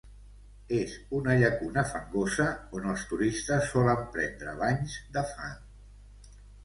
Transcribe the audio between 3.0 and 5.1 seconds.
turistes solen prendre banys